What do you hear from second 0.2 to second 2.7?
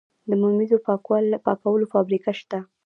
د ممیزو پاکولو فابریکې شته؟